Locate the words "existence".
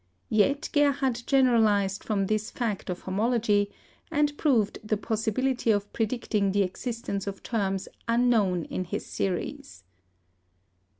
6.63-7.27